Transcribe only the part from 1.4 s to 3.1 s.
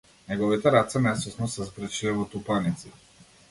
се згрчиле во тупаници.